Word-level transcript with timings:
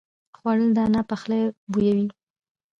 خوړل 0.37 0.69
د 0.75 0.77
انا 0.87 1.01
پخلی 1.09 1.41
بویوي 1.71 2.07